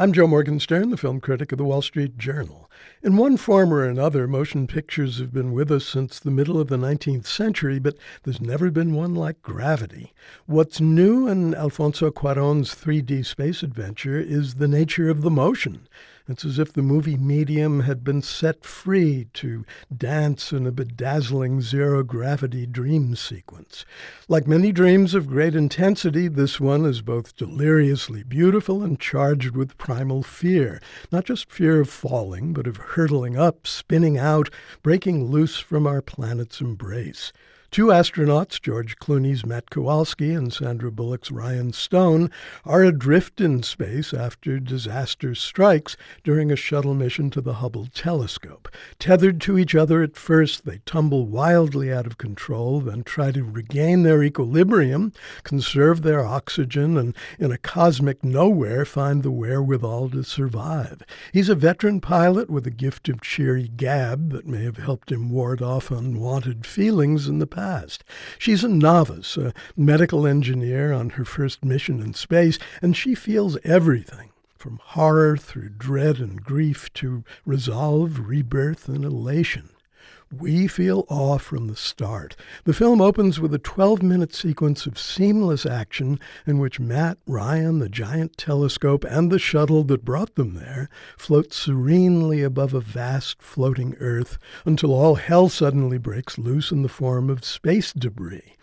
I'm 0.00 0.12
Joe 0.12 0.28
Morgenstern, 0.28 0.90
the 0.90 0.96
film 0.96 1.20
critic 1.20 1.50
of 1.50 1.58
the 1.58 1.64
Wall 1.64 1.82
Street 1.82 2.16
Journal. 2.16 2.70
In 3.02 3.16
one 3.16 3.36
form 3.36 3.74
or 3.74 3.84
another, 3.84 4.28
motion 4.28 4.68
pictures 4.68 5.18
have 5.18 5.32
been 5.32 5.50
with 5.50 5.72
us 5.72 5.84
since 5.84 6.20
the 6.20 6.30
middle 6.30 6.60
of 6.60 6.68
the 6.68 6.76
19th 6.76 7.26
century, 7.26 7.80
but 7.80 7.96
there's 8.22 8.40
never 8.40 8.70
been 8.70 8.94
one 8.94 9.16
like 9.16 9.42
Gravity. 9.42 10.12
What's 10.46 10.80
new 10.80 11.26
in 11.26 11.52
Alfonso 11.52 12.12
Cuarón's 12.12 12.76
3D 12.76 13.26
space 13.26 13.64
adventure 13.64 14.20
is 14.20 14.54
the 14.54 14.68
nature 14.68 15.10
of 15.10 15.22
the 15.22 15.32
motion. 15.32 15.88
It's 16.28 16.44
as 16.44 16.58
if 16.58 16.74
the 16.74 16.82
movie 16.82 17.16
medium 17.16 17.80
had 17.80 18.04
been 18.04 18.20
set 18.20 18.62
free 18.62 19.28
to 19.32 19.64
dance 19.96 20.52
in 20.52 20.66
a 20.66 20.70
bedazzling 20.70 21.62
zero 21.62 22.02
gravity 22.02 22.66
dream 22.66 23.16
sequence. 23.16 23.86
Like 24.28 24.46
many 24.46 24.70
dreams 24.70 25.14
of 25.14 25.26
great 25.26 25.54
intensity, 25.54 26.28
this 26.28 26.60
one 26.60 26.84
is 26.84 27.00
both 27.00 27.34
deliriously 27.34 28.24
beautiful 28.24 28.82
and 28.82 29.00
charged 29.00 29.56
with 29.56 29.78
primal 29.78 30.22
fear. 30.22 30.82
Not 31.10 31.24
just 31.24 31.50
fear 31.50 31.80
of 31.80 31.88
falling, 31.88 32.52
but 32.52 32.66
of 32.66 32.76
hurtling 32.76 33.38
up, 33.38 33.66
spinning 33.66 34.18
out, 34.18 34.50
breaking 34.82 35.30
loose 35.30 35.58
from 35.58 35.86
our 35.86 36.02
planet's 36.02 36.60
embrace. 36.60 37.32
Two 37.70 37.88
astronauts, 37.88 38.60
George 38.60 38.96
Clooney's 38.96 39.44
Matt 39.44 39.68
Kowalski 39.68 40.32
and 40.32 40.50
Sandra 40.52 40.90
Bullock's 40.90 41.30
Ryan 41.30 41.74
Stone, 41.74 42.30
are 42.64 42.82
adrift 42.82 43.42
in 43.42 43.62
space 43.62 44.14
after 44.14 44.58
disaster 44.58 45.34
strikes 45.34 45.94
during 46.24 46.50
a 46.50 46.56
shuttle 46.56 46.94
mission 46.94 47.28
to 47.30 47.42
the 47.42 47.54
Hubble 47.54 47.86
telescope. 47.86 48.70
Tethered 48.98 49.38
to 49.42 49.58
each 49.58 49.74
other 49.74 50.02
at 50.02 50.16
first, 50.16 50.64
they 50.64 50.80
tumble 50.86 51.26
wildly 51.26 51.92
out 51.92 52.06
of 52.06 52.16
control, 52.16 52.80
then 52.80 53.04
try 53.04 53.30
to 53.32 53.44
regain 53.44 54.02
their 54.02 54.22
equilibrium, 54.22 55.12
conserve 55.44 56.00
their 56.00 56.24
oxygen, 56.24 56.96
and 56.96 57.14
in 57.38 57.52
a 57.52 57.58
cosmic 57.58 58.24
nowhere 58.24 58.86
find 58.86 59.22
the 59.22 59.30
wherewithal 59.30 60.08
to 60.08 60.24
survive. 60.24 61.02
He's 61.32 61.50
a 61.50 61.54
veteran 61.54 62.00
pilot 62.00 62.48
with 62.48 62.66
a 62.66 62.72
gift 62.72 63.10
of 63.10 63.20
cheery 63.20 63.68
gab 63.68 64.32
that 64.32 64.46
may 64.46 64.64
have 64.64 64.78
helped 64.78 65.12
him 65.12 65.30
ward 65.30 65.60
off 65.60 65.90
unwanted 65.90 66.64
feelings 66.64 67.28
in 67.28 67.38
the 67.38 67.46
past. 67.46 67.57
She's 68.38 68.64
a 68.64 68.68
novice, 68.68 69.36
a 69.36 69.52
medical 69.76 70.26
engineer 70.26 70.92
on 70.92 71.10
her 71.10 71.24
first 71.24 71.64
mission 71.64 72.00
in 72.00 72.14
space, 72.14 72.58
and 72.80 72.96
she 72.96 73.14
feels 73.14 73.58
everything 73.64 74.30
from 74.56 74.80
horror 74.82 75.36
through 75.36 75.70
dread 75.70 76.18
and 76.18 76.42
grief 76.42 76.92
to 76.94 77.24
resolve, 77.46 78.28
rebirth, 78.28 78.88
and 78.88 79.04
elation. 79.04 79.70
We 80.30 80.66
feel 80.66 81.06
awe 81.08 81.38
from 81.38 81.68
the 81.68 81.76
start. 81.76 82.36
The 82.64 82.74
film 82.74 83.00
opens 83.00 83.40
with 83.40 83.54
a 83.54 83.58
12 83.58 84.02
minute 84.02 84.34
sequence 84.34 84.84
of 84.84 84.98
seamless 84.98 85.64
action 85.64 86.20
in 86.46 86.58
which 86.58 86.78
Matt, 86.78 87.16
Ryan, 87.26 87.78
the 87.78 87.88
giant 87.88 88.36
telescope, 88.36 89.04
and 89.04 89.30
the 89.30 89.38
shuttle 89.38 89.84
that 89.84 90.04
brought 90.04 90.34
them 90.34 90.52
there 90.52 90.90
float 91.16 91.54
serenely 91.54 92.42
above 92.42 92.74
a 92.74 92.80
vast 92.80 93.40
floating 93.40 93.94
Earth 94.00 94.38
until 94.66 94.92
all 94.92 95.14
hell 95.14 95.48
suddenly 95.48 95.96
breaks 95.96 96.36
loose 96.36 96.70
in 96.70 96.82
the 96.82 96.90
form 96.90 97.30
of 97.30 97.42
space 97.42 97.94
debris. 97.94 98.54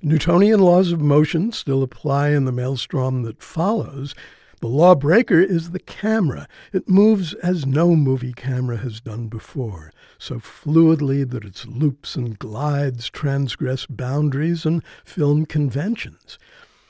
Newtonian 0.00 0.60
laws 0.60 0.90
of 0.90 1.02
motion 1.02 1.52
still 1.52 1.82
apply 1.82 2.30
in 2.30 2.46
the 2.46 2.52
maelstrom 2.52 3.24
that 3.24 3.42
follows, 3.42 4.14
the 4.60 4.68
lawbreaker 4.68 5.40
is 5.40 5.70
the 5.70 5.78
camera. 5.78 6.46
It 6.72 6.88
moves 6.88 7.32
as 7.34 7.66
no 7.66 7.96
movie 7.96 8.34
camera 8.34 8.76
has 8.78 9.00
done 9.00 9.28
before, 9.28 9.90
so 10.18 10.36
fluidly 10.36 11.28
that 11.30 11.44
its 11.44 11.66
loops 11.66 12.14
and 12.14 12.38
glides 12.38 13.08
transgress 13.08 13.86
boundaries 13.86 14.66
and 14.66 14.82
film 15.04 15.46
conventions. 15.46 16.38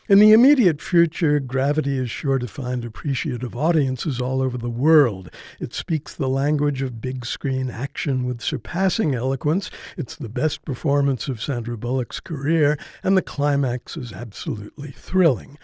In 0.09 0.19
the 0.19 0.33
immediate 0.33 0.83
future, 0.83 1.39
Gravity 1.39 1.97
is 1.97 2.11
sure 2.11 2.41
to 2.41 2.49
find 2.49 2.85
appreciative 2.85 3.55
audiences 3.55 4.21
all 4.21 4.43
over 4.43 4.59
the 4.59 4.69
world. 4.69 5.31
It 5.61 5.73
speaks 5.73 6.17
the 6.17 6.29
language 6.29 6.83
of 6.83 7.01
big 7.01 7.25
screen 7.25 7.71
action 7.71 8.27
with 8.27 8.41
surpassing 8.41 9.15
eloquence. 9.15 9.71
It's 9.97 10.17
the 10.17 10.29
best 10.29 10.65
performance 10.65 11.29
of 11.29 11.41
Sandra 11.41 11.79
Bullock's 11.79 12.19
career, 12.19 12.77
and 13.05 13.17
the 13.17 13.23
climax 13.23 13.97
is 13.97 14.13
absolutely 14.13 14.91
thrilling. 14.91 15.57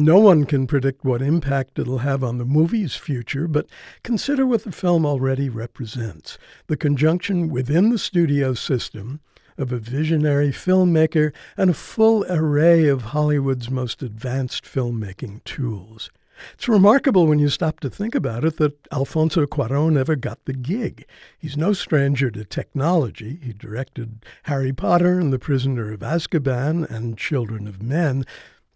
No 0.00 0.20
one 0.20 0.44
can 0.44 0.68
predict 0.68 1.04
what 1.04 1.20
impact 1.20 1.76
it'll 1.76 1.98
have 1.98 2.22
on 2.22 2.38
the 2.38 2.44
movie's 2.44 2.94
future, 2.94 3.48
but 3.48 3.66
consider 4.04 4.46
what 4.46 4.62
the 4.62 4.70
film 4.70 5.04
already 5.04 5.48
represents 5.48 6.38
the 6.68 6.76
conjunction 6.76 7.48
within 7.48 7.90
the 7.90 7.98
studio 7.98 8.54
system 8.54 9.18
of 9.56 9.72
a 9.72 9.78
visionary 9.78 10.50
filmmaker 10.50 11.32
and 11.56 11.70
a 11.70 11.74
full 11.74 12.24
array 12.30 12.86
of 12.86 13.06
Hollywood's 13.06 13.70
most 13.70 14.00
advanced 14.00 14.62
filmmaking 14.62 15.42
tools. 15.42 16.12
It's 16.54 16.68
remarkable 16.68 17.26
when 17.26 17.40
you 17.40 17.48
stop 17.48 17.80
to 17.80 17.90
think 17.90 18.14
about 18.14 18.44
it 18.44 18.56
that 18.58 18.86
Alfonso 18.92 19.46
Cuarón 19.46 19.98
ever 19.98 20.14
got 20.14 20.44
the 20.44 20.52
gig. 20.52 21.06
He's 21.36 21.56
no 21.56 21.72
stranger 21.72 22.30
to 22.30 22.44
technology. 22.44 23.40
He 23.42 23.52
directed 23.52 24.24
Harry 24.44 24.72
Potter 24.72 25.18
and 25.18 25.32
The 25.32 25.40
Prisoner 25.40 25.92
of 25.92 26.00
Azkaban 26.00 26.88
and 26.88 27.18
Children 27.18 27.66
of 27.66 27.82
Men. 27.82 28.24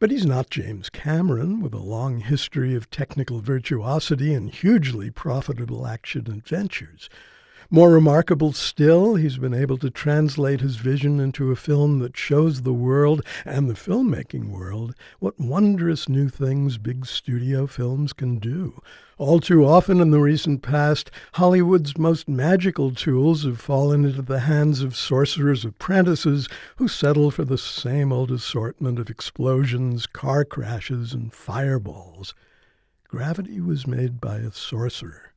But 0.02 0.10
he's 0.10 0.26
not 0.26 0.50
James 0.50 0.90
Cameron, 0.90 1.60
with 1.60 1.72
a 1.72 1.78
long 1.78 2.22
history 2.22 2.74
of 2.74 2.90
technical 2.90 3.40
virtuosity 3.40 4.34
and 4.34 4.52
hugely 4.52 5.12
profitable 5.12 5.86
action 5.86 6.28
adventures. 6.28 7.08
More 7.74 7.90
remarkable 7.90 8.52
still, 8.52 9.14
he's 9.14 9.38
been 9.38 9.54
able 9.54 9.78
to 9.78 9.88
translate 9.88 10.60
his 10.60 10.76
vision 10.76 11.18
into 11.18 11.50
a 11.50 11.56
film 11.56 12.00
that 12.00 12.18
shows 12.18 12.60
the 12.60 12.72
world 12.74 13.24
and 13.46 13.66
the 13.66 13.72
filmmaking 13.72 14.50
world 14.50 14.94
what 15.20 15.40
wondrous 15.40 16.06
new 16.06 16.28
things 16.28 16.76
big 16.76 17.06
studio 17.06 17.66
films 17.66 18.12
can 18.12 18.38
do. 18.38 18.82
All 19.16 19.40
too 19.40 19.64
often 19.64 20.02
in 20.02 20.10
the 20.10 20.20
recent 20.20 20.60
past, 20.60 21.10
Hollywood's 21.32 21.96
most 21.96 22.28
magical 22.28 22.90
tools 22.90 23.44
have 23.44 23.58
fallen 23.58 24.04
into 24.04 24.20
the 24.20 24.40
hands 24.40 24.82
of 24.82 24.94
sorcerers' 24.94 25.64
apprentices 25.64 26.50
who 26.76 26.88
settle 26.88 27.30
for 27.30 27.46
the 27.46 27.56
same 27.56 28.12
old 28.12 28.30
assortment 28.30 28.98
of 28.98 29.08
explosions, 29.08 30.04
car 30.04 30.44
crashes, 30.44 31.14
and 31.14 31.32
fireballs. 31.32 32.34
Gravity 33.08 33.62
was 33.62 33.86
made 33.86 34.20
by 34.20 34.40
a 34.40 34.52
sorcerer. 34.52 35.31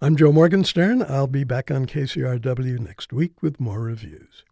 I'm 0.00 0.16
Joe 0.16 0.32
Morgenstern. 0.32 1.02
I'll 1.02 1.26
be 1.26 1.44
back 1.44 1.70
on 1.70 1.86
KCRW 1.86 2.78
next 2.80 3.12
week 3.12 3.42
with 3.42 3.60
more 3.60 3.80
reviews. 3.80 4.42